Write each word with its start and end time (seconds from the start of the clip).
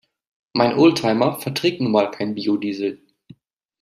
Mein 0.53 0.79
Oldtimer 0.79 1.39
verträgt 1.39 1.79
nun 1.79 1.91
mal 1.91 2.09
kein 2.09 2.33
Biodiesel. 2.33 3.05